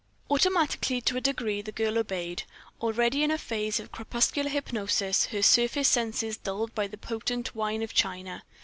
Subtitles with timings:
[0.31, 2.41] Automatically to a degree the girl obeyed,
[2.81, 7.83] already in a phase of crepuscular hypnosis, her surface senses dulled by the potent "wine
[7.83, 8.41] of China."